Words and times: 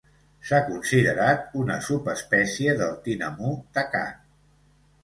S'ha 0.51 0.61
considerat 0.69 1.53
una 1.65 1.77
subespècie 1.89 2.77
del 2.81 2.99
tinamú 3.07 3.57
tacat. 3.79 4.27